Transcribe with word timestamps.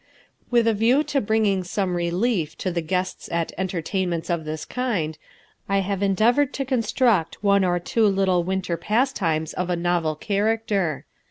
With 0.49 0.67
a 0.67 0.73
view 0.73 1.03
to 1.03 1.21
bringing 1.21 1.63
some 1.63 1.93
relief 1.95 2.57
to 2.57 2.71
the 2.71 2.81
guests 2.81 3.29
at 3.31 3.51
entertainments 3.55 4.31
of 4.31 4.45
this 4.45 4.65
kind, 4.65 5.15
I 5.69 5.81
have 5.81 6.01
endeavoured 6.01 6.55
to 6.55 6.65
construct 6.65 7.43
one 7.43 7.63
or 7.63 7.77
two 7.77 8.07
little 8.07 8.43
winter 8.43 8.77
pastimes 8.77 9.53
of 9.53 9.69
a 9.69 9.75
novel 9.75 10.15
character. 10.15 11.05